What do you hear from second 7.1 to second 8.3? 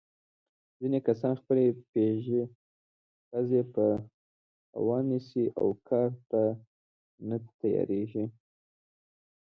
نه تیارېږي.